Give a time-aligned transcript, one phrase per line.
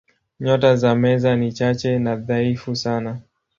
[0.39, 3.19] Nyota za Meza ni chache na dhaifu sana.